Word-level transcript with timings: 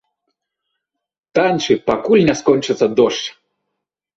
Танчы, 1.39 1.73
пакуль 1.91 2.25
не 2.31 2.35
скончыцца 2.41 2.85
дождж! 3.03 3.23